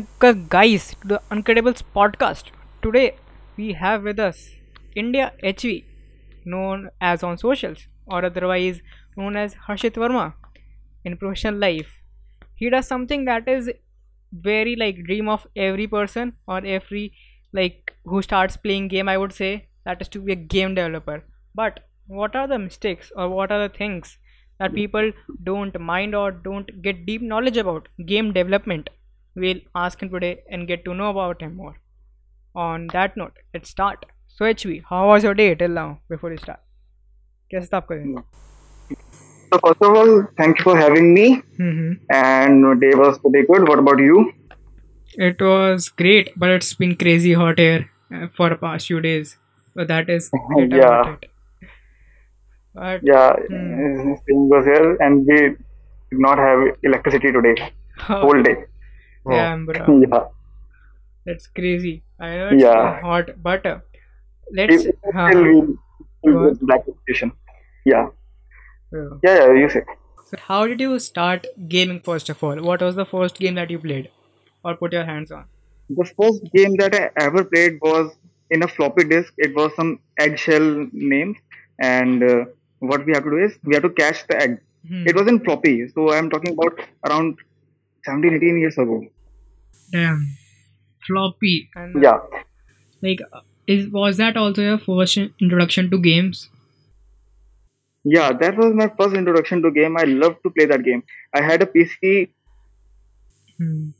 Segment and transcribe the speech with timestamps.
[0.00, 2.44] Guys, to the Uncredibles podcast.
[2.80, 3.16] Today,
[3.56, 4.48] we have with us
[4.94, 5.84] India HV,
[6.44, 8.80] known as on socials or otherwise
[9.16, 10.34] known as Harshit Verma
[11.04, 12.02] in professional life.
[12.54, 13.70] He does something that is
[14.32, 17.12] very like dream of every person or every
[17.52, 19.08] like who starts playing game.
[19.08, 21.24] I would say that is to be a game developer.
[21.54, 24.16] But what are the mistakes or what are the things
[24.58, 25.12] that people
[25.42, 28.88] don't mind or don't get deep knowledge about game development?
[29.35, 31.75] We'll ask him today and get to know about him more.
[32.55, 34.05] On that note, let's start.
[34.27, 36.59] So HV, how was your day till now before we start?
[37.51, 38.23] कैसा था आपका दिन
[39.53, 41.41] So first of all, thank you for having me.
[41.57, 43.67] hmm And day was pretty good.
[43.67, 44.31] What about you?
[45.17, 49.37] It was great, but it's been crazy hot here uh, for the past few days.
[49.75, 50.99] But that is it Yeah.
[51.01, 51.29] about it.
[52.73, 54.15] But Yeah, Hmm.
[54.21, 55.57] spring was here, and we did
[56.25, 57.55] not have electricity today,
[57.99, 58.55] whole day.
[59.28, 60.24] damn, bro, Yeah,
[61.24, 62.02] that's crazy.
[62.18, 62.80] I know it's Yeah.
[62.80, 63.78] uh, hot, but uh,
[64.52, 64.86] let's.
[64.86, 65.76] It- huh, still we
[66.18, 66.50] still Go on.
[66.50, 67.32] with black station.
[67.84, 68.08] Yeah,
[68.90, 69.20] bro.
[69.24, 69.52] yeah, yeah.
[69.60, 69.82] You say.
[70.26, 72.60] So how did you start gaming first of all?
[72.70, 74.10] What was the first game that you played
[74.64, 75.44] or put your hands on?
[75.88, 78.12] The first game that I ever played was
[78.50, 79.32] in a floppy disk.
[79.38, 81.36] It was some eggshell names,
[81.80, 82.44] and uh,
[82.80, 84.58] what we have to do is we have to catch the egg.
[84.88, 85.06] Hmm.
[85.06, 87.36] It was in floppy, so I'm talking about around
[88.04, 89.04] 17, 18 years ago.
[89.92, 90.36] Damn,
[91.06, 91.70] floppy.
[91.74, 92.18] And uh, Yeah.
[93.02, 96.48] like, uh, is was that also your first introduction to games?
[98.04, 99.96] Yeah, that was my first introduction to game.
[99.96, 101.02] I loved to play that game.
[101.34, 102.30] I had a PC.
[103.58, 103.90] Hmm.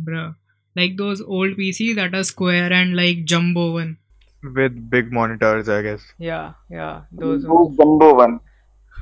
[0.00, 0.36] Bruh.
[0.74, 3.98] Like those old PCs that are square and like jumbo one.
[4.42, 6.02] with big monitors, I guess.
[6.18, 8.40] Yeah, yeah, those Those jumbo one.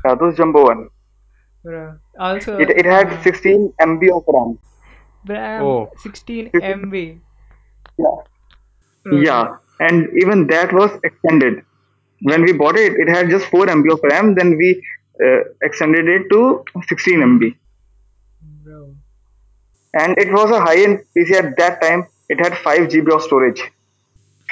[0.04, 0.88] Yeah, those jumbo one.
[1.64, 1.98] Bruh.
[2.18, 4.58] Also, It, it had uh, 16 MB of RAM.
[5.26, 5.90] RAM Oh.
[5.98, 7.20] 16 MB.
[7.98, 8.16] Yeah.
[9.04, 9.24] Bruh.
[9.24, 11.62] Yeah, and even that was extended.
[12.22, 14.34] When we bought it, it had just 4 MB of RAM.
[14.34, 14.82] Then we
[15.24, 17.54] uh, extended it to 16 MB.
[18.64, 18.94] Bro.
[19.94, 22.06] And it was a high-end PC at that time.
[22.28, 23.62] It had 5 GB of storage.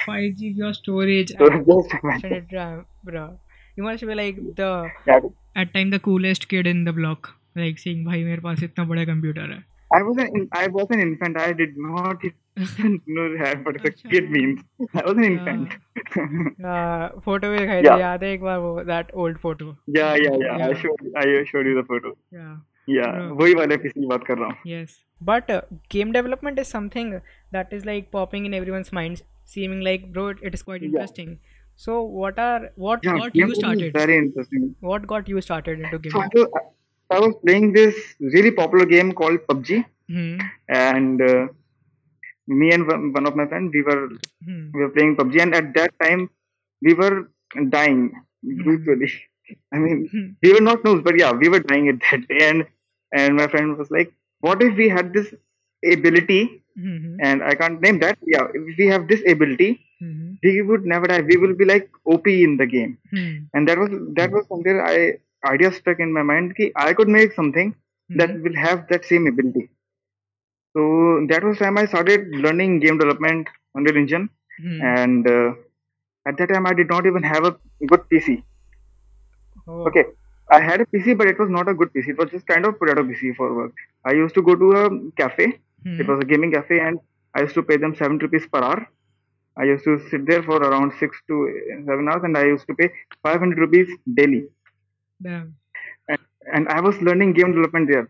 [0.07, 2.33] 5 GB of storage So and just imagine.
[2.33, 3.39] extended RAM, bro.
[3.77, 5.21] You must be like the Yeah,
[5.57, 7.35] at time the coolest kid in the block.
[7.61, 9.63] Like saying, भाई मेरे पास इतना बड़ा computer है.
[9.97, 11.39] I was an I was an infant.
[11.47, 12.23] I did not
[12.67, 14.63] even know that what a kid means.
[14.95, 15.75] I was an infant.
[16.73, 17.97] Uh, photo भी दिखाई Yeah.
[17.97, 19.69] थी याद है एक बार वो that old photo.
[19.99, 20.57] yeah, yeah, yeah.
[20.57, 20.79] I Yeah.
[20.85, 22.13] showed I showed you the photo.
[22.39, 22.55] Yeah.
[22.95, 23.29] Yeah, Yeah.
[23.43, 24.57] वही वाले की बात कर रहा हूँ.
[24.73, 24.97] Yes,
[25.31, 25.61] but uh,
[25.97, 27.13] game development is something
[27.59, 29.23] that is like popping in everyone's minds,
[29.57, 30.97] seeming like, bro, it, it is quite Yeah.
[31.85, 33.93] So, what are what Yeah, got you started?
[34.01, 34.67] very interesting.
[34.91, 36.31] What got you started into So I gaming?
[36.35, 36.49] was,
[37.17, 37.97] I was playing this
[38.37, 39.85] really popular game called PUBG,
[40.15, 40.39] Hmm.
[40.69, 41.43] and uh,
[42.47, 44.03] me and one one of my friends we were
[44.47, 44.63] Hmm.
[44.75, 46.29] we were playing PUBG, and at that time
[46.89, 47.15] we were
[47.77, 48.01] dying
[48.63, 49.13] brutally.
[49.75, 50.27] I mean, Hmm.
[50.43, 52.67] we were not noobs, but yeah, we were dying at that day, and
[53.21, 54.13] and my friend was like,
[54.49, 55.33] "What if we had this
[55.97, 56.43] ability?"
[56.83, 57.17] Hmm.
[57.29, 58.19] And I can't name that.
[58.35, 59.71] Yeah, if we have this ability,
[60.03, 60.31] Hmm.
[60.43, 61.21] we would never die.
[61.33, 62.99] We will be like OP in the game.
[63.15, 63.35] Hmm.
[63.55, 63.91] And that was
[64.21, 64.97] that was something I
[65.53, 66.57] idea stuck in my mind.
[66.57, 67.75] Ki I could make something
[68.21, 69.65] that will have that same ability.
[70.77, 70.83] So
[71.31, 74.29] that was time I started learning game development, Unreal Engine,
[74.63, 74.81] Hmm.
[74.97, 75.51] and uh,
[76.31, 77.53] at that time I did not even have a
[77.93, 78.43] good PC.
[79.67, 79.87] Oh.
[79.89, 80.05] Okay,
[80.51, 82.11] I had a PC, but it was not a good PC.
[82.15, 83.75] It was just kind of potato PC for work.
[84.05, 84.85] I used to go to a
[85.23, 85.47] cafe.
[85.85, 86.01] Hmm.
[86.01, 87.01] It was a gaming cafe, and
[87.35, 88.89] I used to pay them seven rupees per hour.
[89.57, 91.37] I used to sit there for around six to
[91.87, 92.91] seven hours, and I used to pay
[93.23, 94.45] five hundred rupees daily.
[95.23, 95.57] Damn.
[96.09, 96.19] And,
[96.55, 98.09] and I was learning game development there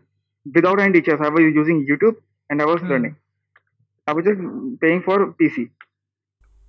[0.55, 1.19] without any teachers.
[1.21, 2.15] I was using YouTube,
[2.49, 2.87] and I was Hmm.
[2.93, 3.15] learning.
[4.07, 4.39] I was just
[4.81, 5.69] paying for PC.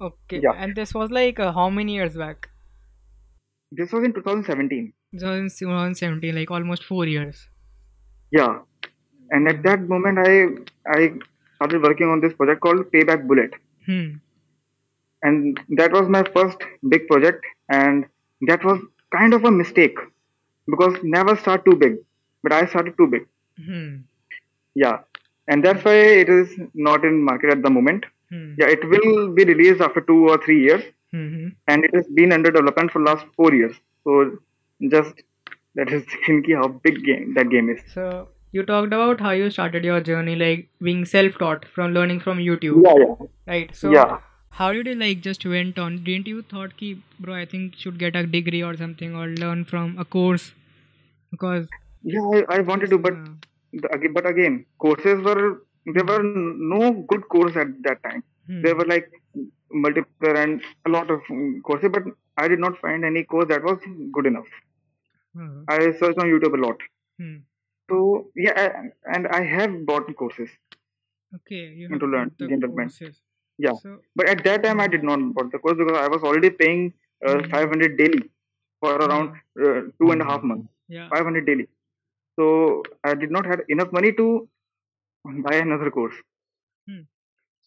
[0.01, 0.41] Okay.
[0.43, 0.53] Yeah.
[0.57, 2.51] And this was like uh, how many years back?
[3.73, 4.93] This was in 2017.
[5.19, 7.49] 2017, like almost four years.
[8.31, 8.61] Yeah,
[9.31, 10.33] and at that moment, I
[10.99, 11.15] I
[11.57, 13.55] started working on this project called Payback Bullet.
[13.87, 14.09] Hmm.
[15.25, 17.45] And that was my first big project.
[17.69, 18.07] And
[18.43, 18.81] that was
[19.17, 19.99] kind of a mistake
[20.71, 21.97] because never start too big
[22.45, 23.27] but i started too big.
[23.67, 23.97] Hmm.
[24.75, 24.99] yeah.
[25.49, 28.05] And that's why it is not in market at the moment.
[28.31, 28.55] Hmm.
[28.59, 30.85] yeah it will be released after two or three years.
[31.17, 31.49] Hmm.
[31.69, 33.75] and it has been under development for last four years.
[34.05, 34.39] So
[34.95, 35.23] just
[35.77, 37.83] that is thinking how big game that game is.
[37.93, 42.39] So you talked about how you started your journey, like being self-taught from learning from
[42.39, 43.27] YouTube, yeah yeah.
[43.53, 43.77] Right?
[43.83, 44.19] So yeah
[44.59, 46.03] how did you like just went on?
[46.05, 46.91] Didn't you thought ki
[47.21, 50.53] bro, I think should get a degree or something or learn from a course
[51.31, 51.67] because
[52.03, 53.15] yeah i, I wanted to but
[53.73, 55.63] the, but again courses were
[55.97, 58.23] there were no good courses at that time.
[58.47, 58.63] Hmm.
[58.63, 59.11] There were like
[59.73, 61.21] multiple and a lot of
[61.65, 62.05] courses, but
[62.37, 63.79] I did not find any course that was
[64.13, 64.47] good enough.
[65.39, 66.77] Uh, I searched on YouTube a lot.
[67.19, 67.37] hmm.
[67.91, 70.49] So yeah, I- and I have bought courses,
[71.39, 72.91] Okay, you have to learn the development.
[72.99, 73.21] courses.
[73.59, 73.73] Yeah.
[73.83, 76.51] So but at that time I did not bought the course because I was already
[76.51, 76.93] paying
[77.27, 77.51] uh, Mhm.
[77.51, 78.23] 500 daily
[78.81, 79.31] for around
[79.67, 80.69] uh, two and a half months.
[80.89, 81.09] yeah.
[81.09, 81.69] 500 daily.
[82.39, 84.49] So I did not have enough money to
[85.47, 86.15] buy another course.
[86.89, 87.03] hmm.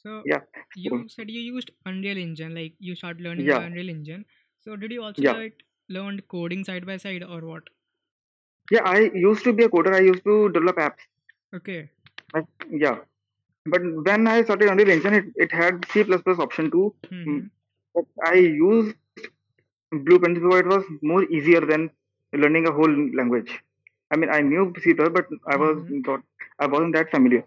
[0.04, 0.42] So Yeah.
[0.75, 3.60] you said you used Unreal Engine, like you started learning Yeah.
[3.60, 4.25] the Unreal Engine.
[4.60, 5.34] So did you also Yeah.
[5.42, 7.69] like learned coding side by side or what?
[8.72, 9.94] Yeah, I used to be a coder.
[9.95, 11.04] I used to develop apps.
[11.54, 11.89] Okay.
[12.34, 13.00] Like, yeah.
[13.68, 16.02] But when I started Unreal Engine, it, it had C++
[16.48, 16.94] option too.
[17.12, 17.40] hmm
[17.96, 18.96] But I used
[19.92, 21.90] Blueprint because it was more easier than
[22.34, 23.52] learning a whole language.
[24.12, 26.06] I mean, I knew C++, but I was Mhm.
[26.08, 26.22] not,
[26.60, 27.44] I wasn't that familiar.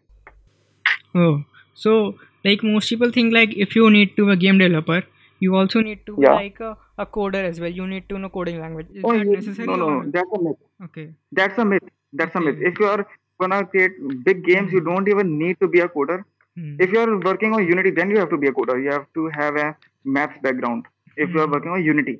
[1.14, 1.44] Oh,
[1.74, 5.02] so like most people think like if you need to be a game developer,
[5.40, 6.34] you also need to be Yeah.
[6.34, 7.70] like a, a coder as well.
[7.80, 8.88] You need to know coding language.
[8.94, 9.66] Is Oh, that necessary?
[9.66, 10.60] no, no, or- that's a myth.
[10.84, 11.08] Okay.
[11.32, 11.88] That's a myth.
[12.12, 12.58] That's a myth.
[12.60, 13.06] If you are
[13.42, 13.92] gonna create
[14.28, 16.18] big games, you don't even need to be a coder.
[16.56, 16.74] Hmm.
[16.86, 18.76] If you are working on Unity, then you have to be a coder.
[18.84, 19.68] You have to have a
[20.04, 20.86] maths background.
[21.16, 21.56] If you are Mhm.
[21.56, 22.16] working on Unity,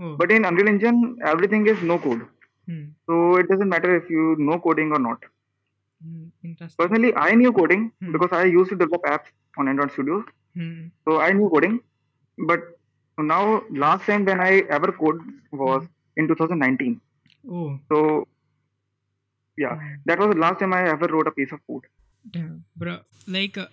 [0.00, 0.14] Oh.
[0.22, 1.00] but in Unreal Engine,
[1.34, 2.24] everything is no code.
[2.68, 2.84] Hmm.
[3.06, 5.30] So it doesn't matter if you know coding or not.
[6.02, 6.52] Hmm.
[6.78, 8.12] Personally, I knew coding Hmm.
[8.16, 10.24] because I used to develop apps on Android Studio.
[10.54, 10.86] Hmm.
[11.04, 11.80] So I knew coding.
[12.50, 12.68] But
[13.18, 15.20] now, last time when I ever code
[15.52, 17.00] was in 2019.
[17.50, 17.78] Oh.
[17.88, 18.26] So
[19.62, 19.94] yeah, Hmm.
[20.10, 21.86] that was the last time I ever wrote a piece of code.
[22.36, 22.98] Damn, bro.
[23.38, 23.66] Like, uh,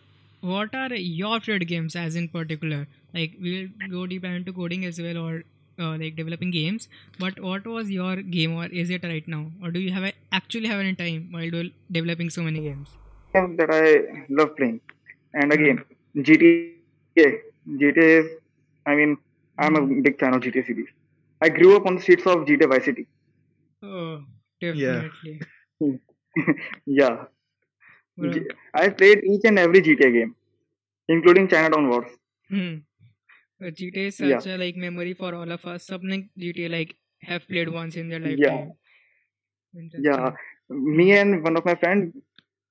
[0.53, 2.81] what are your favorite games, as in particular?
[3.13, 3.67] Like, we'll
[3.97, 5.33] go deeper into coding as well, or
[5.79, 6.87] uh, like developing games.
[7.19, 10.13] But what was your game, or is it right now, or do you have a,
[10.41, 11.63] actually have any time while do,
[11.99, 12.89] developing so many games?
[13.33, 14.79] Game that I love playing.
[15.33, 15.83] And again,
[16.17, 17.41] GTA.
[17.81, 18.27] GTA is,
[18.85, 19.17] I mean,
[19.57, 20.89] I'm a big fan of GTA series.
[21.41, 23.05] I grew up on the streets of GTA Vice City.
[23.83, 24.23] Oh,
[24.61, 25.39] definitely.
[25.39, 25.45] yeah,
[28.17, 28.47] Bro.
[28.73, 30.35] I played each and every GTA game,
[31.09, 32.11] including Chinatown Wars.
[32.49, 32.79] Hmm.
[33.61, 34.41] Uh, GTA is Yeah.
[34.41, 35.85] such a like memory for all of us.
[35.87, 38.27] Something GTA like have played once in their Yeah.
[38.27, 38.77] lifetime.
[39.73, 40.11] Interesting.
[40.13, 40.31] Yeah,
[40.69, 42.15] me and one of my friends,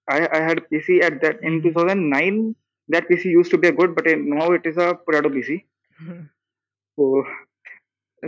[0.09, 2.57] I, I had PC at that in 2009.
[2.89, 5.67] That PC used to be a good, but in, now it is a potato PC.
[6.97, 7.25] So,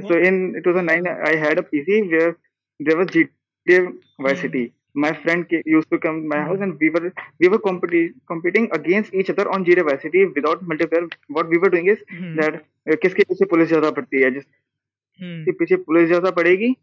[0.07, 2.39] so in 2009, I had a PC where
[2.81, 3.31] there was GTA
[3.69, 4.67] Vice Hmm.
[4.94, 8.12] My friend ca- used to come to my house, and we were we were competi-
[8.26, 11.12] competing against each other on Vice City without multiplayer.
[11.29, 12.37] What we were doing is Hmm.
[12.37, 14.35] that uh, किसके पीछे police ज़्यादा पड़ती है Hmm.
[14.35, 16.76] जिसके पीछे police ज़्यादा पड़ेगी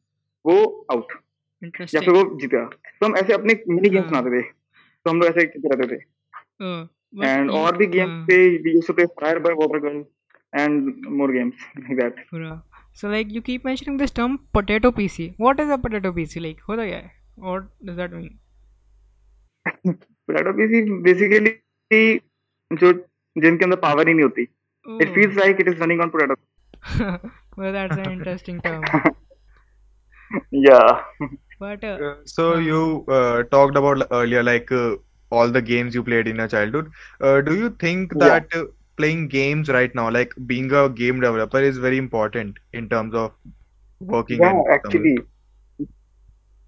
[0.46, 1.14] वो आउट
[1.64, 4.44] या फिर वो जीतेगा तो हम ऐसे अपने मिनी गेम्स हाँ। बनाते थे
[5.06, 6.04] तो हम लोग ऐसे करते थे
[6.64, 6.88] Uh,
[7.26, 10.06] एंड और भी गेम्स uh, पे we used to play fire by water gun
[10.60, 12.26] and more games like that.
[13.01, 15.27] So like you keep mentioning this term potato PC.
[15.47, 16.61] What is a potato PC like?
[16.69, 17.11] होता क्या है?
[17.49, 18.39] What does that mean?
[19.87, 21.51] Potato PC basically
[22.83, 22.93] जो
[23.43, 24.47] जिनके अंदर power ही नहीं होती
[24.89, 25.01] Oh.
[25.03, 26.35] It feels like it is running on potato
[27.59, 28.85] well, that's an interesting term.
[30.67, 30.79] या
[31.63, 32.81] But uh, Uh, so you
[33.17, 34.95] uh, talked about l- earlier like uh,
[35.39, 36.87] all the games you played in your childhood.
[37.29, 38.23] Uh, do you think Yeah.
[38.25, 38.65] that uh,
[38.98, 43.34] playing games right now, like being a game developer, is very important in terms of
[44.00, 45.16] working yeah actually.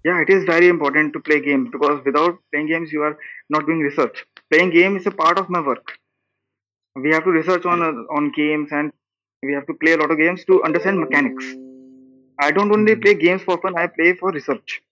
[0.04, 3.16] yeah it is very important to play games because without playing games you are
[3.50, 4.24] not doing research.
[4.50, 5.98] Playing game is a part of my work.
[6.96, 8.92] We have to research on uh, on games and
[9.42, 11.44] we have to play a lot of games to understand mechanics.
[12.40, 13.02] I don't only Mhm.
[13.04, 14.82] play games for fun i play for research.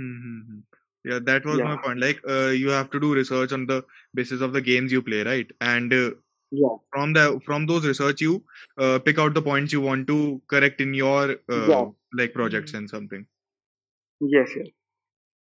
[0.00, 0.65] Mm-hmm.
[1.06, 2.00] Yeah, that was my point.
[2.00, 3.84] Like, uh, you have to do research on the
[4.14, 5.50] basis of the games you play, right?
[5.60, 6.10] And uh,
[6.52, 8.44] yeah from the from those research, you
[8.78, 11.86] uh, pick out the points you want to correct in your uh, Yeah.
[12.22, 13.26] like projects and something.
[14.34, 14.68] yes yes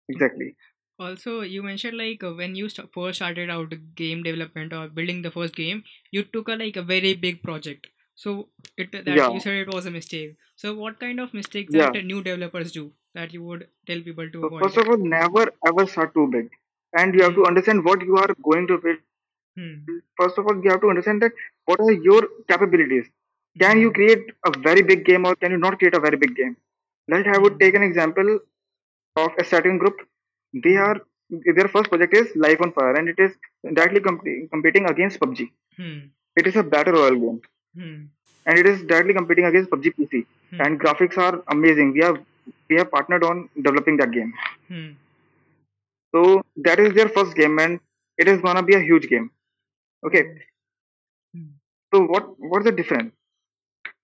[0.10, 0.56] exactly
[1.00, 5.22] also you mentioned like uh, when you st- first started out game development or building
[5.22, 7.88] the first game, you took a like a very big project.
[8.16, 9.32] So it that Yeah.
[9.32, 10.38] you said it was a mistake.
[10.56, 11.92] So what kind of mistakes Yeah.
[11.94, 14.62] that new developers do that you would tell people to so avoid?
[14.64, 16.50] first of all never ever start too big.
[17.00, 19.00] And you have to understand what you are going to build.
[19.58, 19.74] Hmm.
[20.20, 21.32] first of all you have to understand that
[21.66, 23.08] what are your capabilities?
[23.60, 26.36] Can you create a very big game or can you not create a very big
[26.36, 26.56] game?
[27.14, 28.40] Like i would take an example
[29.16, 29.98] of a certain group.
[30.54, 30.98] They are
[31.30, 33.32] their first project is life on fire and it is
[33.74, 35.42] directly comp- competing against pubg
[35.78, 36.00] Hmm.
[36.42, 37.42] it is a battle royale game.
[37.78, 37.98] Hmm.
[38.46, 40.62] and it is directly competing against pubg pc Hmm.
[40.64, 41.94] and graphics are amazing.
[41.98, 42.18] We have
[42.70, 44.34] we have partnered on developing that game
[44.70, 44.92] Hmm.
[46.14, 47.80] so that is their first game and
[48.18, 49.32] it is gonna be a huge game.
[50.06, 50.24] Okay.
[51.34, 51.48] Hmm.
[51.94, 53.14] So what what's the difference?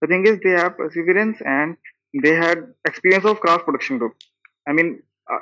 [0.02, 1.78] The thing is, they have perseverance and
[2.24, 4.16] they had experience of Craft Production Group.
[4.68, 5.40] I mean, uh,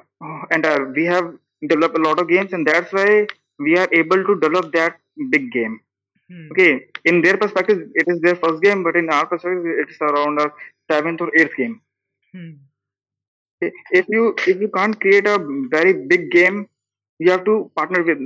[0.52, 1.34] and uh, we have
[1.68, 3.28] developed a lot of games, and that's why
[3.60, 4.98] we are able to develop that
[5.30, 5.80] big game.
[6.30, 6.48] Hmm.
[6.52, 10.40] Okay, in their perspective, it is their first game, but in our perspective, it's around
[10.40, 10.54] our
[10.92, 11.82] seventh or eighth game.
[12.34, 12.52] Hmm.
[13.62, 15.38] If you if you can't create a
[15.70, 16.68] very big game,
[17.20, 18.20] you have to partner with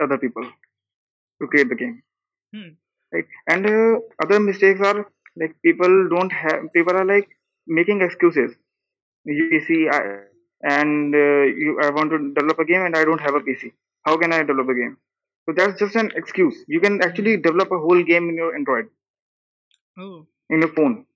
[0.00, 0.44] other people
[1.40, 2.02] to create the game.
[2.54, 2.68] Hmm.
[3.12, 5.06] Right, and uh, other mistakes are
[5.36, 7.28] like people don't have people are like
[7.66, 8.54] making excuses.
[9.24, 10.00] You see, I,
[10.62, 13.72] and uh, you I want to develop a game and I don't have a PC.
[14.04, 14.96] How can I develop a game?
[15.46, 16.64] So that's just an excuse.
[16.68, 18.88] You can actually develop a whole game in your Android,
[19.98, 21.06] Oh, in your phone.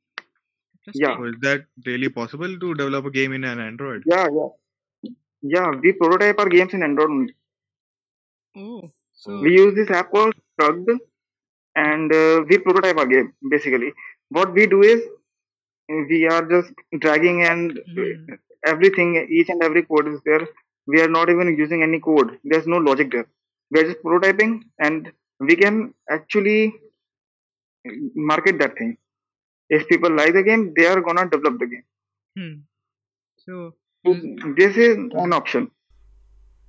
[0.86, 1.10] Interesting.
[1.10, 1.16] Yeah.
[1.16, 4.04] So is that really possible to develop a game in an Android?
[4.04, 4.48] Yeah, yeah,
[5.42, 5.70] yeah.
[5.82, 7.10] We prototype our games in Android.
[7.10, 7.34] only.
[8.56, 10.98] Oh, so We use this app called Struckd,
[11.76, 13.32] and uh, we prototype our game.
[13.50, 13.92] Basically,
[14.30, 15.02] what we do is
[15.88, 18.34] we are just dragging and Hmm.
[18.66, 20.46] everything, each and every code is there.
[20.86, 22.38] We are not even using any code.
[22.44, 23.26] There's no logic there.
[23.70, 26.74] We are just prototyping, and we can actually
[28.14, 28.96] market that thing.
[29.68, 31.84] If people like the game, they are gonna develop the game.
[32.36, 32.54] hmm.
[33.44, 33.74] So
[34.56, 35.70] this is an option.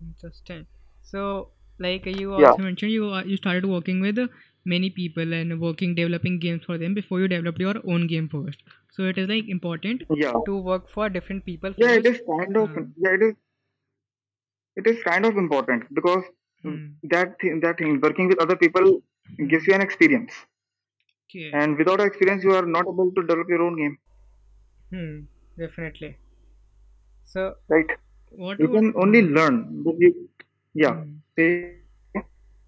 [0.01, 0.67] Interesting.
[1.01, 2.47] So, like you Yeah.
[2.47, 4.27] also mentioned, you are- you started working with uh,
[4.73, 8.63] many people and working developing games for them before you developed your own game first.
[8.91, 10.33] So it is like important Yeah.
[10.45, 12.83] to work for different people Yeah, it is kind of Hmm.
[12.97, 13.35] yeah, it is
[14.75, 16.23] it is kind of important because
[16.61, 16.77] Hmm.
[17.03, 19.01] that thing, that thing working with other people
[19.49, 20.33] gives you an experience,
[21.33, 21.51] Okay.
[21.53, 23.97] and without experience, you are not able to develop your own game,
[24.91, 25.25] Hmm.
[25.57, 26.17] Definitely.
[27.25, 27.87] So right?
[28.31, 29.83] what You can only learn.
[29.99, 30.29] you-
[30.73, 30.95] Yeah.
[30.95, 31.17] Hmm.
[31.37, 31.49] Say,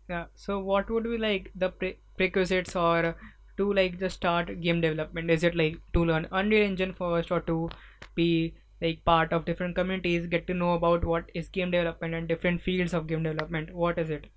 [0.09, 0.25] Yeah.
[0.35, 3.15] So what would be like the pre- prerequisites or
[3.57, 5.29] to like just start game development?
[5.31, 7.69] Is it like to learn Unreal Engine first or to
[8.15, 12.27] be like part of different communities, get to know about what is game development and
[12.27, 13.73] different fields of game development?
[13.73, 14.27] What is it?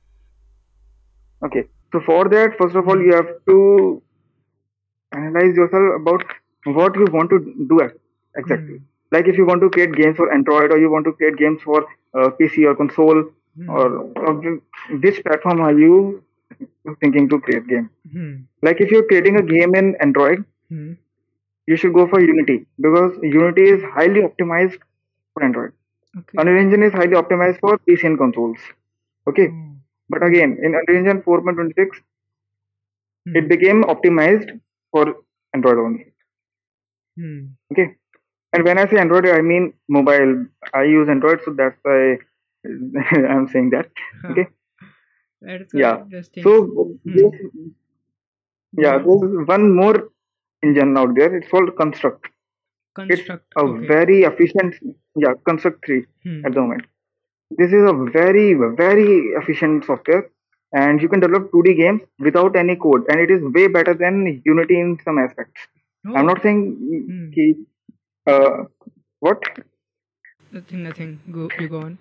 [1.44, 1.64] Okay.
[1.92, 4.02] So for that, first of all, you have to
[5.14, 6.24] analyze yourself about
[6.64, 7.38] what you want to
[7.68, 7.80] do
[8.36, 8.76] exactly.
[8.78, 8.84] Hmm.
[9.12, 11.60] Like if you want to create games for Android or you want to create games
[11.62, 13.24] for uh, PC or console,
[13.58, 13.68] Hmm.
[13.70, 13.86] or,
[14.24, 14.60] or
[15.02, 16.22] which platform are you
[17.00, 17.90] thinking to create game?
[18.12, 18.34] Hmm.
[18.62, 20.92] Like if you're creating a game in Android, Hmm.
[21.66, 24.78] you should go for Unity because Unity is highly optimized
[25.34, 25.72] for Android.
[26.18, 26.36] Okay.
[26.38, 28.58] Unreal Engine is highly optimized for PC and consoles.
[29.28, 29.76] Okay, Oh.
[30.08, 32.00] but again, in Unreal Engine 4.26,
[33.26, 33.36] Hmm.
[33.36, 34.58] it became optimized
[34.90, 35.16] for
[35.54, 36.12] Android only.
[37.18, 37.40] Hmm.
[37.72, 37.96] Okay,
[38.52, 40.46] and when I say Android, I mean mobile.
[40.74, 42.18] I use Android, so that's why
[43.34, 43.90] I'm saying that.
[44.30, 44.48] Okay,
[45.42, 45.96] That's Yeah.
[46.42, 46.52] so
[47.04, 47.68] Hmm.
[48.84, 50.08] yeah, there's one more
[50.62, 51.34] engine out there.
[51.36, 52.26] It's called Construct.
[52.98, 53.44] It's Construct.
[53.56, 53.86] a okay.
[53.86, 54.74] very efficient,
[55.16, 56.44] yeah, Construct 3 Hmm.
[56.46, 56.86] at the moment.
[57.58, 60.30] This is a very, very efficient software,
[60.72, 64.42] and you can develop 2D games without any code, and it is way better than
[64.44, 65.60] Unity in some aspects.
[66.14, 67.32] I'm Oh, not saying Hmm.
[67.34, 67.54] ki,
[68.26, 68.64] uh,
[69.20, 69.42] what?
[70.52, 70.82] Nothing.
[70.82, 71.20] Nothing.
[71.30, 71.50] Go.
[71.58, 71.98] You go on.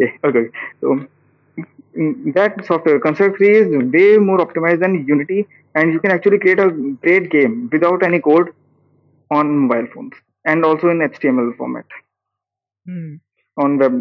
[0.00, 0.46] Okay, okay.
[0.80, 1.06] So
[1.98, 6.38] mm, that software, Construct 3 is way more optimized than Unity, and you can actually
[6.38, 8.50] create a great game without any code
[9.30, 11.84] on mobile phones and also in HTML format.
[12.86, 13.16] Hmm.
[13.56, 13.94] on web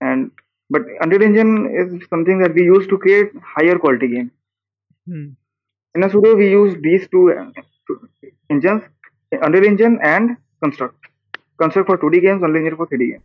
[0.00, 0.30] and
[0.70, 4.30] but Unreal Engine is something that we use to create higher quality game.
[5.06, 5.30] Hmm.
[5.94, 7.50] In a studio, we use these two uh,
[7.86, 8.08] two
[8.50, 8.82] engines:
[9.32, 10.96] Unreal Engine and Construct.
[11.58, 13.22] Construct for 2D games, Unreal Engine for 3D games.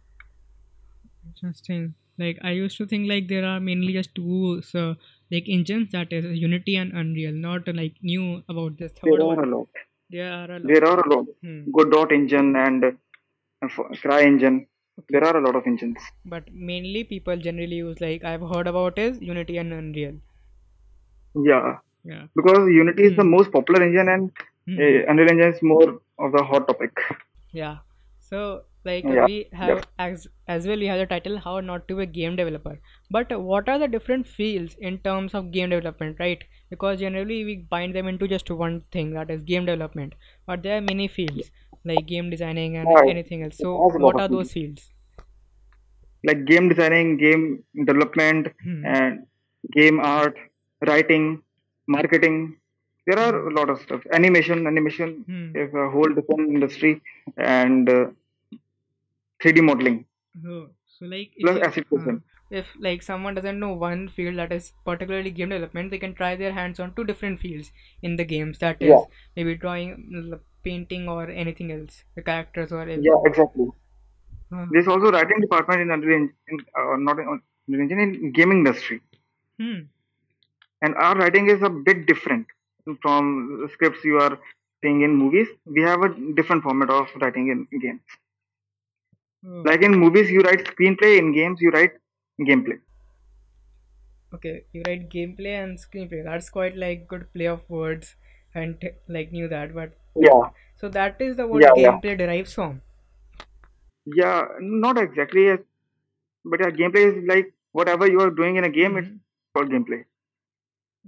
[1.26, 1.96] Interesting.
[2.18, 4.96] Like I used to think like there are mainly just two so
[5.32, 8.92] like engines that is Unity and Unreal, not like new about this.
[9.02, 9.68] There are about a lot.
[10.10, 10.68] there are a lot.
[10.68, 11.26] There are a lot.
[11.42, 11.72] Hmm.
[11.72, 12.92] Godot engine and uh,
[14.02, 14.68] Cry engine.
[15.08, 15.98] There are a lot of engines.
[16.26, 20.20] But mainly people generally use like I've heard about is Unity and Unreal.
[21.36, 22.28] Yeah, Yeah.
[22.36, 23.34] because Unity is the Hmm.
[23.36, 24.32] most popular engine and
[24.80, 26.92] uh, Unreal Engine is more of the hot topic.
[27.52, 27.78] Yeah.
[28.20, 31.96] So like Yeah, we have as as well we have the title how not to
[31.98, 32.80] be a game developer.
[33.10, 36.44] But what are the different fields in terms of game development, right?
[36.70, 40.14] Because generally we bind them into just one thing that is game development.
[40.46, 41.52] But there are many fields
[41.86, 43.10] like game designing and Right.
[43.10, 43.58] anything else.
[43.60, 44.92] So There's a lot what are those fields?
[46.24, 48.86] Like game designing, game development, Hmm.
[48.86, 49.26] and
[49.72, 50.38] game art,
[50.88, 51.44] writing,
[51.88, 52.58] marketing.
[53.08, 54.02] There are a lot of stuff.
[54.14, 55.56] Animation, animation Hmm.
[55.56, 57.02] is a whole different industry,
[57.38, 58.06] and uh,
[59.42, 60.06] 3D modeling
[60.46, 62.14] Oh, so like if plus you, asset uh,
[62.50, 66.36] if like someone doesn't know one field that is particularly game development, they can try
[66.36, 67.72] their hands on two different fields
[68.02, 68.60] in the games.
[68.60, 69.06] That is Yeah,
[69.36, 73.68] maybe drawing, painting, or anything else, the characters or yeah, exactly.
[74.52, 78.32] Uh, There's also writing department in Unreal Engine, in, uh, not in Unreal Engine, in
[78.32, 79.02] gaming industry.
[79.60, 79.90] hmm.
[80.82, 82.48] And our writing is a bit different
[83.02, 84.38] from the scripts you are
[84.84, 85.48] seeing in movies.
[85.66, 88.02] We have a different format of writing in games.
[89.46, 91.18] Oh, Like in movies, you write screenplay.
[91.18, 91.94] In games, you write
[92.42, 92.80] gameplay.
[94.34, 94.66] okay.
[94.72, 96.24] You write gameplay and screenplay.
[96.24, 98.16] That's quite like good play of words,
[98.54, 99.74] and t- like knew that.
[99.74, 102.82] But Yeah, so that is the word yeah, yeah, gameplay derives from.
[104.06, 104.48] yeah.
[104.60, 105.48] Not exactly,
[106.46, 108.98] but yeah, gameplay is like whatever you are doing in a game.
[108.98, 109.20] It's hmm
[109.56, 110.06] called gameplay.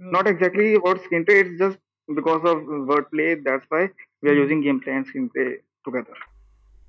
[0.00, 1.44] Oh, Not exactly about screenplay.
[1.46, 1.78] It's just
[2.14, 2.58] because of
[2.90, 3.42] wordplay.
[3.42, 3.88] That's why
[4.22, 6.14] we are hmm using gameplay and screenplay together.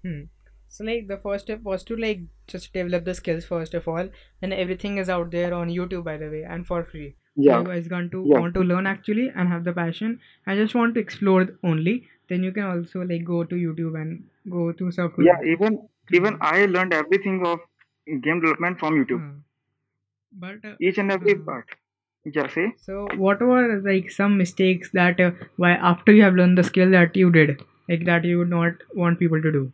[0.03, 0.23] Hmm.
[0.69, 4.09] So like the first step was to like just develop the skills first of all,
[4.41, 7.17] and everything is out there on YouTube by the way and for free.
[7.35, 10.19] Yeah, you guys going to yeah, want to learn actually and have the passion.
[10.47, 12.07] I just want to explore only.
[12.29, 15.41] Then you can also like go to YouTube and go to surf yeah.
[15.43, 15.79] Even
[16.11, 16.43] even Hmm.
[16.55, 17.59] I learned everything of
[18.07, 19.21] game development from YouTube.
[19.21, 19.39] Hmm.
[20.31, 21.45] But uh, Each and every hmm.
[21.45, 21.65] part.
[22.25, 22.73] Yeah, say.
[22.77, 26.89] so what were like some mistakes that uh, why after you have learned the skill
[26.91, 29.71] that you did like that you would not want people to do?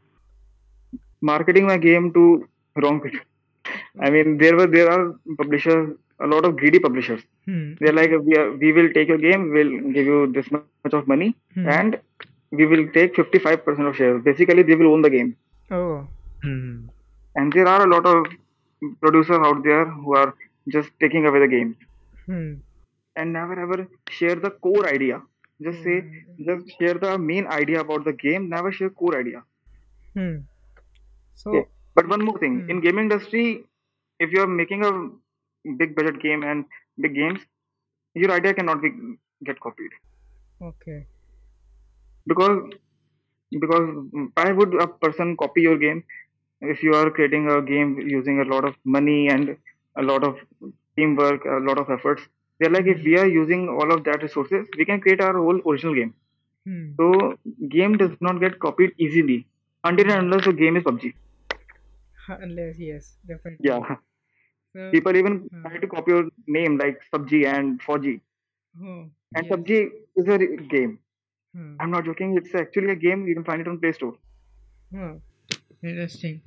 [1.22, 3.20] marketing my game to wrong people.
[4.00, 7.21] I mean, there were there are publishers, a lot of greedy publishers.
[7.45, 7.73] Hmm.
[7.79, 11.07] They're like, we are, we will take your game, we'll give you this much of
[11.07, 11.67] money, Hmm.
[11.69, 11.99] and
[12.51, 14.21] we will take 55% of shares.
[14.23, 15.35] Basically, they will own the game.
[15.71, 16.07] Oh.
[16.43, 16.88] Hmm.
[17.35, 18.25] And there are a lot of
[19.01, 20.33] producers out there who are
[20.75, 21.75] just taking away the game
[22.25, 22.53] Hmm.
[23.15, 25.21] and never ever share the core idea.
[25.67, 26.43] Just say, Hmm.
[26.49, 28.49] just share the main idea about the game.
[28.55, 29.43] Never share core idea.
[30.15, 30.38] Hmm.
[31.47, 31.63] Okay.
[31.63, 31.67] So.
[31.95, 32.69] But one more thing, Hmm.
[32.71, 33.45] in gaming industry,
[34.25, 34.91] if you are making a
[35.78, 36.66] big budget game and
[37.00, 37.39] big games,
[38.16, 38.92] your idea cannot be
[39.46, 39.92] get copied
[40.62, 41.08] Okay.
[42.26, 42.60] because
[43.60, 43.88] because
[44.36, 46.04] why would a person copy your game
[46.62, 49.58] if you are creating a game using a lot of money and
[49.98, 50.38] a lot of
[50.98, 52.24] teamwork, a lot of efforts?
[52.60, 55.62] They're like, if we are using all of that resources, we can create our whole
[55.69, 56.13] original game.
[56.65, 56.91] Hmm.
[56.98, 57.38] So
[57.69, 59.48] game does not get copied easily
[59.84, 61.13] until and unless the game is PUBG.
[62.28, 63.58] Unless yes, definitely.
[63.62, 63.98] Yeah.
[64.75, 65.62] So, People even hmm.
[65.62, 68.19] try to copy your name like Subji and FAU-G.
[68.77, 69.03] Hmm.
[69.36, 69.51] And yes.
[69.51, 70.99] Subji is a game.
[71.55, 71.75] Hmm.
[71.79, 72.38] I'm not joking.
[72.38, 73.27] It's actually a game.
[73.27, 74.15] You can find it on Play Store.
[74.95, 75.21] Oh,
[75.84, 76.41] interesting.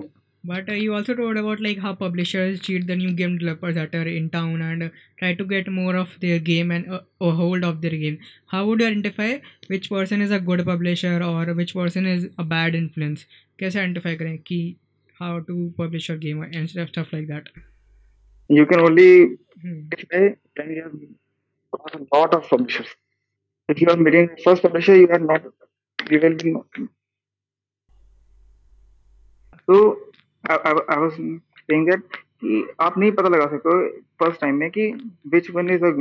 [0.45, 3.95] But uh, you also told about like how publishers cheat the new game developers that
[3.95, 7.31] are in town and uh, try to get more of their game and uh, a
[7.31, 8.19] hold of their game.
[8.47, 12.45] How would you identify which person is a good publisher or which person is a
[12.45, 13.27] bad influence?
[13.59, 14.77] Guess identify करें
[15.21, 17.49] How to publish your game game and stuff like that?
[18.59, 19.11] You can only
[19.63, 19.81] Hmm.
[20.11, 20.23] say
[20.57, 20.95] when you have
[21.73, 22.89] got a lot of publishers.
[23.69, 25.45] If you are meeting the first publisher, you are not.
[26.11, 26.55] You will be.
[29.69, 29.99] So
[30.45, 33.75] I, I, I was saying that कि आप नहीं पता लगा सकते
[34.23, 34.87] first time में कि
[35.35, 35.93] which one is a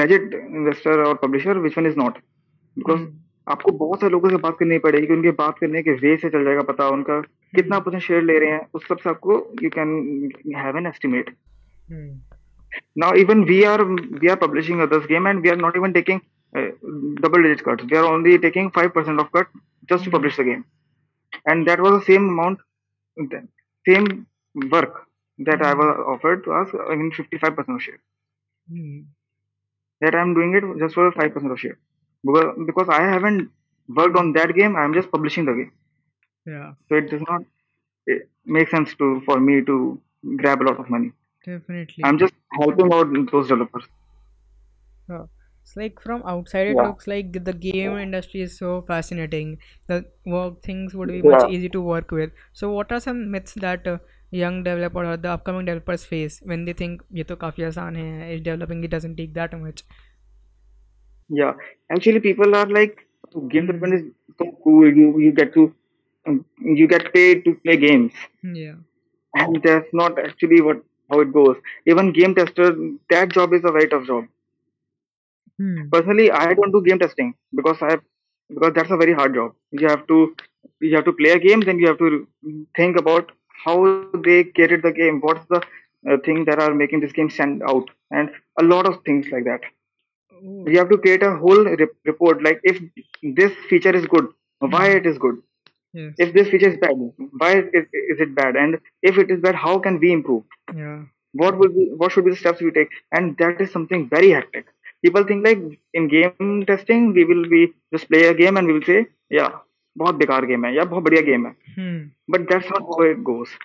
[0.00, 2.18] legit investor or publisher, which one is not.
[2.76, 3.14] Because Hmm.
[3.48, 6.44] आपको बहुत सारे लोगों से बात करनी पड़ेगी उनके बात करने के वे से चल
[6.44, 7.20] जाएगा पता उनका
[7.56, 9.90] कितना परसेंट शेयर ले रहे हैं उस सबसे आपको you can
[10.56, 11.34] have an estimate
[12.98, 16.20] now even we are we are publishing others game and we are not even taking
[17.22, 19.58] double digit cut we are only taking five percent of cut
[19.90, 20.62] just to publish the game
[21.48, 23.42] and that was the same amount
[23.86, 24.06] same
[24.54, 25.04] work
[25.38, 27.98] that I was offered to us in fifty five percent of share
[30.02, 31.76] that I am doing it just for five percent of share
[32.64, 33.46] because I haven't
[33.88, 35.70] work on that game I am just publishing the game
[36.46, 36.72] yeah.
[36.88, 37.42] So it does not
[38.44, 40.00] make sense to for me to
[40.36, 41.12] grab a lot of money.
[41.44, 42.04] Definitely.
[42.04, 43.84] I'm just helping out those developers.
[45.08, 45.26] Yeah.
[45.62, 46.86] it's like from outside it yeah.
[46.86, 49.58] looks like the game industry is so fascinating.
[49.86, 51.36] The work things would be yeah.
[51.36, 52.30] much easy to work with.
[52.52, 53.98] So what are some myths that uh,
[54.30, 58.32] young developer or the upcoming developers face when they think ye to kafi aasan hai
[58.36, 59.84] is developing it doesn't take that much
[61.28, 61.54] yeah.
[61.90, 63.06] Actually people are like
[63.48, 64.02] game development is
[64.38, 65.74] so cool you you get to
[66.60, 68.12] you get paid to play games,
[68.42, 68.76] Yeah.
[69.34, 71.56] and that's not actually what how it goes.
[71.86, 72.74] Even game tester,
[73.10, 74.24] that job is a very tough job.
[75.58, 75.90] Hmm.
[75.92, 77.96] Personally, I don't do game testing because I
[78.48, 79.54] because that's a very hard job.
[79.70, 80.34] You have to
[80.80, 82.26] you have to play a game, then you have to
[82.76, 83.32] think about
[83.64, 84.98] how they created the game.
[85.20, 85.40] What's the
[85.86, 89.44] uh, thing that are making this game stand out, and a lot of things like
[89.44, 89.60] that.
[90.32, 90.72] Oh.
[90.72, 92.80] you have to create a whole rep- report like if
[93.38, 94.26] this feature is good
[94.74, 94.98] why Hmm.
[94.98, 95.36] it is good
[95.95, 96.13] Yes.
[96.25, 96.99] if this feature is bad
[97.39, 98.77] why is, is it bad and
[99.09, 100.43] if it is bad how can we improve
[100.83, 100.99] Yeah.
[101.41, 104.29] what will be what should be the steps we take and that is something very
[104.37, 104.69] hectic
[105.07, 105.65] people think like
[106.01, 107.61] in game testing we will be
[107.95, 109.01] just play a game and we will say
[109.39, 109.51] yeah
[109.95, 111.99] बहुत बेकार game है या बहुत बढ़िया game है Hmm.
[112.35, 113.57] but that's not how it goes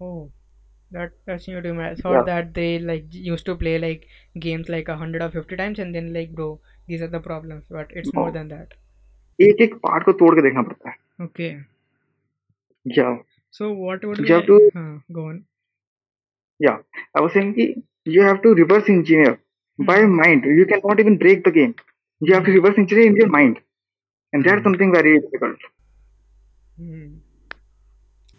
[0.00, 0.30] Oh,
[0.90, 1.84] that that's new to me.
[1.84, 4.06] I thought yeah that they like used to play like
[4.46, 6.48] games like a hundred or fifty times and then like bro,
[6.88, 7.64] these are the problems.
[7.78, 8.74] But it's no more than that.
[9.38, 11.65] एक एक part को तोड़ के देखना पड़ता है Okay.
[12.85, 13.17] yeah
[13.51, 15.45] So what would you have to Huh, go on.
[16.59, 16.77] yeah
[17.15, 19.39] I was saying you have to reverse engineer
[19.79, 20.21] by Hmm.
[20.21, 21.75] mind you cannot even break the game
[22.21, 23.59] you have to reverse engineer in your mind
[24.33, 24.63] and that's Hmm.
[24.63, 25.57] something very difficult
[26.77, 27.21] Hmm.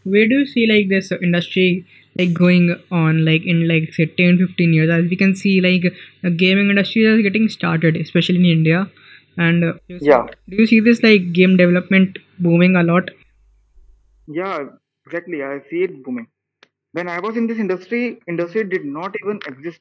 [0.05, 1.87] Where do you see like this industry
[2.19, 5.85] like going on like in like say 10 15 years as we can see like
[6.23, 8.91] the gaming industry is getting started especially in India
[9.37, 13.09] and uh, yeah do you see this like game development booming a lot?
[14.27, 14.59] yeah
[15.07, 16.29] exactly I see it booming
[16.93, 19.81] when I was in this industry industry did not even exist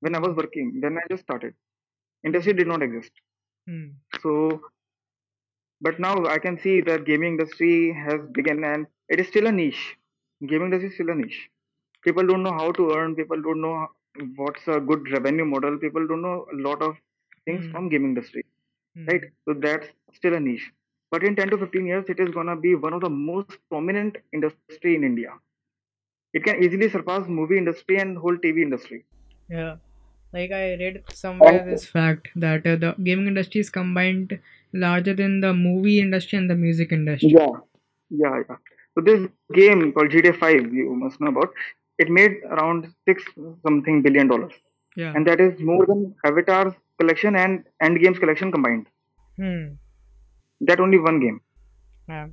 [0.00, 1.54] when I was working then I just started
[2.24, 3.12] industry did not exist
[3.66, 4.00] Hmm.
[4.22, 4.60] so
[5.80, 9.52] but now I can see that gaming industry has begun and it is still a
[9.52, 9.96] niche.
[10.46, 11.48] Gaming industry is still a niche.
[12.04, 13.14] People don't know how to earn.
[13.16, 13.88] People don't know
[14.36, 15.78] what's a good revenue model.
[15.78, 16.96] People don't know a lot of
[17.44, 17.72] things Hmm.
[17.72, 18.44] from gaming industry,
[19.10, 19.22] right?
[19.22, 19.34] Hmm.
[19.46, 20.70] So that's still a niche.
[21.14, 24.16] But in 10 to 15 years, it is gonna be one of the most prominent
[24.32, 25.34] industry in India.
[26.32, 29.04] It can easily surpass movie industry and whole TV industry.
[29.48, 29.76] Yeah,
[30.32, 34.40] like I read somewhere this fact that uh, the gaming industry is combined
[34.72, 37.30] larger than the movie industry and the music industry.
[37.36, 37.54] yeah,
[38.10, 38.56] yeah, yeah.
[38.96, 39.28] So this
[39.60, 41.54] game called GTA 5, you must know about,
[41.98, 43.22] it made around six
[43.64, 44.52] something billion dollars.
[44.96, 45.12] Yeah.
[45.14, 48.86] and that is more than Avatar's collection and Endgame's collection combined.
[49.38, 49.64] Hmm.
[50.60, 51.40] That only one game.
[52.08, 52.28] Yeah.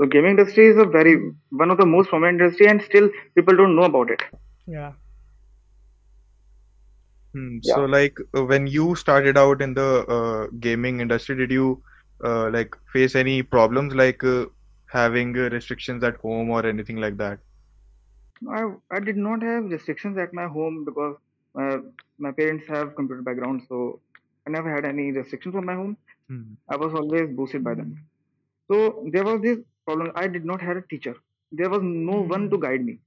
[0.00, 3.56] So gaming industry is a very one of the most prominent industry, and still people
[3.56, 4.22] don't know about it.
[4.66, 4.92] Yeah.
[7.34, 7.58] Hmm.
[7.62, 7.74] Yeah.
[7.74, 11.82] So, like, uh, when you started out in the uh, gaming industry, did you
[12.24, 14.46] uh, like face any problems like uh,
[14.86, 17.40] having uh, restrictions at home or anything like that?
[18.48, 21.16] I I did not have restrictions at my home because
[21.60, 21.78] uh,
[22.18, 24.00] my parents have computer background, so
[24.46, 25.96] I never had any restrictions from my home.
[26.28, 26.54] Hmm.
[26.68, 28.04] I was always boosted by them.
[28.70, 30.12] So there was this problem.
[30.14, 31.14] I did not have a teacher.
[31.52, 32.58] There was no one to Hmm.
[32.58, 33.00] guide me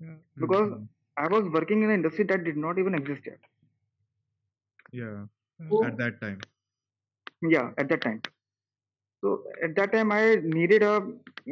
[0.00, 0.16] Yeah.
[0.38, 0.88] because Mhm.
[1.16, 3.38] I was working in an industry that did not even exist yet.
[4.92, 5.26] Yeah,
[5.58, 5.78] Hmm.
[5.80, 6.46] at that time.
[7.42, 8.22] Yeah, at that time.
[9.22, 11.00] So at that time, I needed a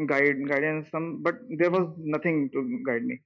[0.07, 3.21] guide, guidance, some, but there was nothing to guide me.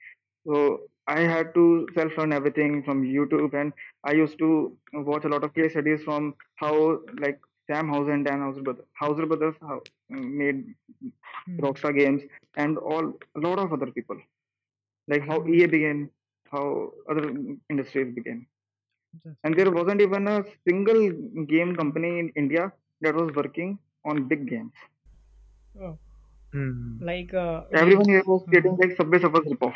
[0.46, 3.72] So I had to self-learn everything from YouTube, and
[4.04, 8.24] I used to watch a lot of case studies from how like Sam Houser and
[8.24, 9.54] Dan Houser brothers, Houser brothers
[10.08, 10.74] made
[11.46, 11.60] Hmm.
[11.60, 12.22] Rockstar games,
[12.56, 14.18] and all a lot of other people,
[15.08, 15.54] like how Hmm.
[15.54, 16.10] EA began,
[16.52, 17.26] how other
[17.70, 18.46] industries began,
[19.24, 21.02] That's and there wasn't even a single
[21.46, 24.72] game company in India that was working on big games.
[25.80, 25.98] Oh,
[26.52, 26.98] Hmm.
[27.00, 29.74] like uh, Everyone here was creating like Subway Surfers ripoff.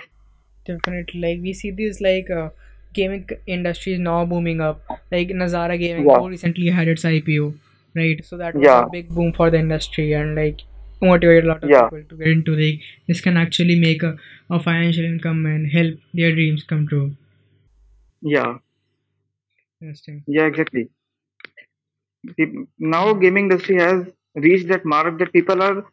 [0.65, 2.51] definitely like we see this like uh,
[2.93, 4.83] gaming c- industry is now booming up.
[5.11, 7.55] Like Nazara Gaming Yeah, recently had its IPO,
[7.95, 8.25] right?
[8.25, 10.63] So that was a big boom for the industry and like
[11.01, 14.17] motivated a lot of yeah, people to get into the this can actually make a,
[14.51, 17.17] a financial income and help their dreams come true.
[18.23, 18.59] yeah,
[19.81, 20.25] Interesting.
[20.27, 20.91] yeah, exactly.
[22.37, 25.87] Peop- Now gaming industry has reached that mark that people are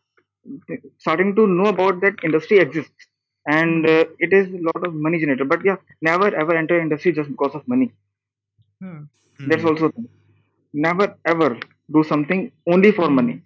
[0.98, 3.08] starting to know about that industry exists
[3.48, 3.90] and Hmm.
[3.90, 5.46] uh, it is a lot of money generator.
[5.46, 7.92] But yeah, never ever enter industry just because of money.
[8.82, 9.02] Huh.
[9.46, 9.66] That's Hmm.
[9.66, 9.92] also.
[10.74, 11.60] Never ever
[11.92, 13.42] do something only for money.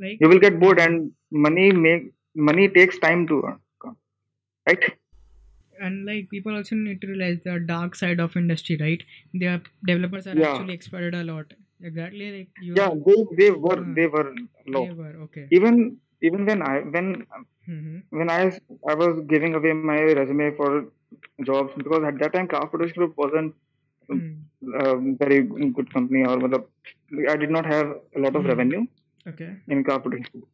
[0.00, 3.60] Like You will get bored and money make money takes time to earn,
[4.66, 4.84] right?
[5.80, 9.02] and like people also need to realize the dark side of industry right
[9.34, 13.78] their developers are Yeah, actually exploited a lot exactly like you yeah, they they were
[13.80, 14.26] uh, they were
[14.66, 14.84] low.
[14.86, 17.26] they were okay Even even when I when
[17.68, 17.98] mm-hmm.
[18.20, 18.40] when I
[18.88, 20.70] I was giving away my resume for
[21.44, 23.54] jobs because at that time Craft Production Group wasn't
[24.08, 24.32] hmm.
[24.72, 26.64] Very good company or matlab,
[27.28, 28.48] I did not have a lot of mm-hmm.
[28.48, 28.86] revenue
[29.26, 30.48] okay in Group.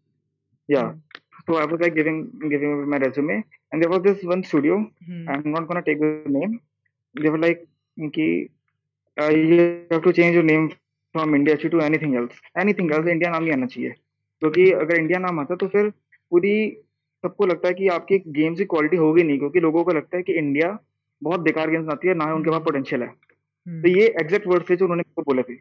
[0.68, 0.98] Yeah, hmm.
[1.46, 4.90] so I was like giving giving my resume, and there was this one studio.
[5.08, 5.28] Mm-hmm.
[5.28, 6.60] I'm not gonna take the name.
[7.14, 7.66] They were like,
[8.12, 8.50] "Ki,
[9.16, 10.70] uh, you have to change your name
[11.14, 12.34] from India to anything else.
[12.56, 13.08] Anything else Hmm.
[13.08, 13.90] India नाम नहीं आना चाहिए
[14.42, 14.80] क्योंकि Hmm.
[14.80, 15.90] अगर India नाम आता तो फिर
[16.30, 16.76] पूरी
[17.22, 20.22] सबको लगता है कि आपकी गेम्स की क्वालिटी होगी नहीं क्योंकि लोगों को लगता है
[20.22, 20.78] कि इंडिया
[21.22, 22.66] बहुत बेकार गेम्स आती है ना ही उनके पास Hmm.
[22.66, 23.27] पोटेंशियल है Hmm.
[23.68, 25.54] तो ये एग्जैक्ट वर्ड थे जो उन्होंने बोले थे.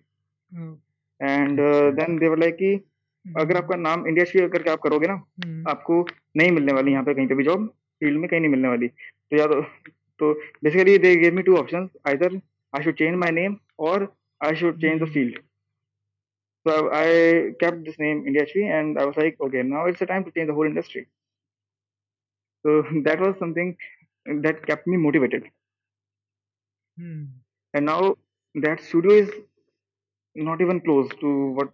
[1.22, 1.60] एंड
[1.96, 2.74] देन देवर लाइक कि
[3.38, 3.64] अगर Hmm.
[3.64, 5.16] आपका नाम इंडिया श्री करके आप करोगे ना
[5.46, 5.70] Hmm.
[5.70, 7.68] आपको नहीं मिलने वाली यहाँ पे कहीं पे भी जॉब
[8.02, 9.62] फ़ील्ड में कहीं नहीं मिलने वाली तो या तो
[10.20, 12.36] तो basically they gave me two options either
[12.78, 14.16] I should change my name और
[14.46, 15.40] I should change the field
[16.66, 20.06] So I kept this name India HV and I was like, okay, now it's the
[20.06, 21.04] time to change the whole industry.
[22.66, 23.70] So that was something
[24.26, 25.46] that kept me motivated.
[26.98, 27.22] Hmm.
[27.78, 28.18] And now
[28.56, 29.32] that studio is
[30.36, 31.74] not even close to what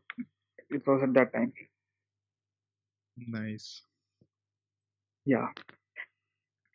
[0.71, 1.53] it was at that time.
[3.17, 3.83] Nice.
[5.25, 5.47] Yeah.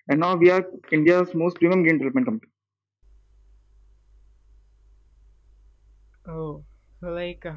[0.08, 2.52] And now we are India's most premium game development company.
[6.28, 6.64] Oh,
[7.00, 7.54] so like, uh,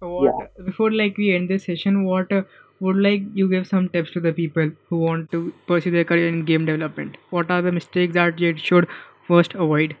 [0.00, 2.42] what before like we end this session, what uh,
[2.80, 6.28] would like you give some tips to the people who want to pursue their career
[6.28, 7.16] in game development?
[7.30, 8.88] What are the mistakes that they should
[9.28, 9.96] first avoid?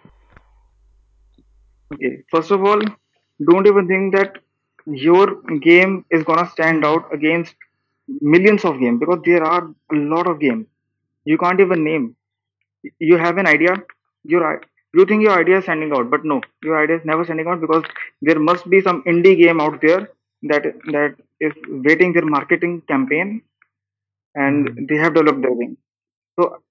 [1.94, 2.22] Okay.
[2.30, 2.80] First of all,
[3.50, 4.38] don't even think that
[4.86, 5.26] your
[5.68, 7.54] game is gonna stand out against
[8.20, 10.66] millions of games because there are a lot of games.
[11.24, 12.16] You can't even name.
[13.00, 13.74] You have an idea.
[14.24, 14.62] Your i-
[14.94, 17.60] you think your idea is standing out, but no, your idea is never standing out
[17.60, 17.84] because
[18.22, 20.02] there must be some indie game out there
[20.52, 20.64] that
[20.96, 21.54] that is
[21.88, 23.42] waiting their marketing campaign
[24.34, 24.84] and hmm.
[24.88, 25.76] they have developed their game.
[26.38, 26.62] So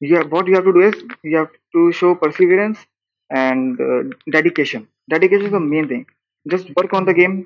[0.00, 2.78] you have, what you have to do is you have to show perseverance
[3.32, 4.88] and uh, dedication.
[5.10, 6.06] Dedication is the main thing.
[6.48, 7.36] Just work on the game,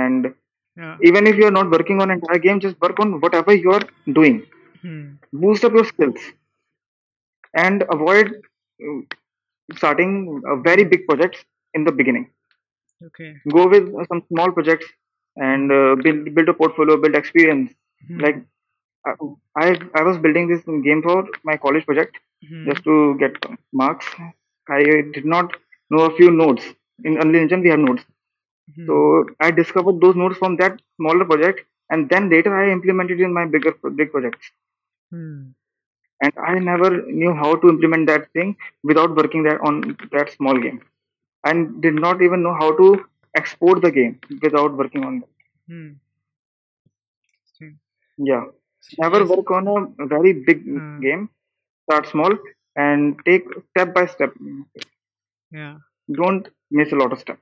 [0.00, 0.34] and
[0.80, 0.96] Yeah.
[1.08, 3.84] even if you are not working on entire game, just work on whatever you are
[4.18, 4.36] doing.
[4.82, 5.02] Hmm.
[5.42, 6.20] Boost up your skills
[7.54, 8.28] and avoid
[8.84, 9.00] uh,
[9.76, 12.30] starting very big projects in the beginning.
[13.06, 13.34] Okay.
[13.52, 14.86] Go with uh, some small projects
[15.36, 17.72] and uh, build build a portfolio, build experience.
[18.06, 18.20] Hmm.
[18.20, 18.36] Like
[19.06, 19.12] I,
[19.56, 22.64] I I was building this game for my college project Hmm.
[22.68, 23.34] just to get
[23.72, 24.06] marks.
[24.70, 24.82] I
[25.16, 25.56] did not
[25.90, 26.64] know a few nodes.
[27.04, 28.04] In Unreal Engine, we have nodes.
[28.76, 28.86] Hmm.
[28.86, 33.32] So I discovered those nodes from that smaller project, and then later I implemented in
[33.32, 34.50] my bigger big projects.
[35.10, 35.52] Hmm.
[36.22, 40.56] And I never knew how to implement that thing without working that on that small
[40.58, 40.80] game,
[41.44, 43.04] and did not even know how to
[43.34, 45.28] export the game without working on that.
[45.68, 45.92] Hmm.
[48.18, 48.44] Yeah,
[48.98, 49.66] never work on
[49.98, 51.00] a very big Hmm.
[51.00, 51.28] game.
[51.84, 52.32] Start small
[52.82, 54.32] and take step by step.
[55.52, 55.76] Yeah.
[56.20, 57.40] Don't miss a lot of steps.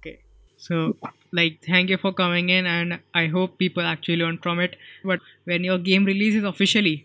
[0.00, 0.20] Okay.
[0.56, 0.96] So,
[1.32, 4.76] like, thank you for coming in, and I hope people actually learn from it.
[5.04, 6.96] But when your game releases officially,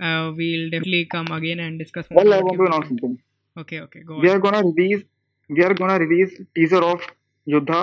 [0.00, 2.24] uh, we'll definitely come again and discuss more.
[2.24, 3.18] Well, I want to announce something.
[3.64, 3.80] Okay.
[3.86, 4.00] Okay.
[4.12, 4.36] Go We on.
[4.36, 5.04] are gonna release.
[5.48, 7.00] We are gonna release teaser of
[7.48, 7.80] Yuddha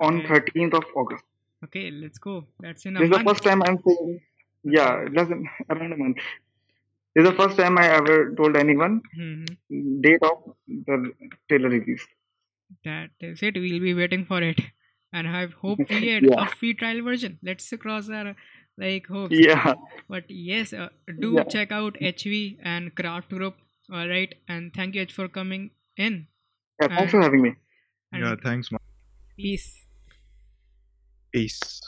[0.00, 0.28] on Okay.
[0.28, 1.24] 13th of August.
[1.64, 1.90] Okay.
[1.90, 2.34] Let's go.
[2.60, 4.20] That's in a This is the first time I'm saying.
[4.64, 6.18] Yeah, than around a month.
[7.18, 9.44] This is the first time I ever told anyone hmm
[10.02, 11.12] date of the
[11.48, 12.06] trailer release.
[12.84, 13.54] That is it.
[13.56, 14.60] We'll be waiting for it,
[15.12, 16.44] and I hope we get Yeah.
[16.44, 17.38] a free trial version.
[17.42, 18.36] Let's cross our
[18.76, 19.48] like hopes.
[19.48, 19.74] Yeah,
[20.08, 21.44] But yes, uh, do Yeah.
[21.44, 23.56] check out HV and Craft Group.
[23.92, 26.28] All right, and thank you H for coming in.
[26.80, 26.88] yeah.
[26.88, 27.54] Thanks for having me.
[28.12, 28.80] Yeah, thanks, man.
[29.36, 29.86] peace.
[31.32, 31.80] Peace.